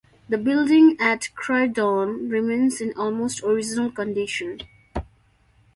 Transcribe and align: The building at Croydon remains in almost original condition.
The 0.29 0.37
building 0.39 0.97
at 0.99 1.29
Croydon 1.35 2.27
remains 2.27 2.81
in 2.81 2.91
almost 2.97 3.43
original 3.43 3.91
condition. 3.91 4.57